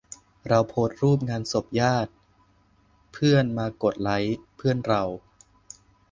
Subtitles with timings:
[0.47, 2.11] เราโพสต์รูปงานศพญาติ
[3.13, 5.03] เพื่อนมากดไลก์ เพื่อนเรา